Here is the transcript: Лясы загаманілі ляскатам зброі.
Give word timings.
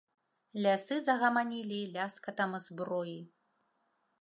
Лясы 0.65 0.97
загаманілі 1.09 1.79
ляскатам 1.99 2.59
зброі. 2.69 3.17